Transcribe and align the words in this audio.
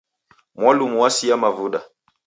Mwalumu 0.55 1.01
wasia 1.01 1.37
mavuda. 1.37 1.79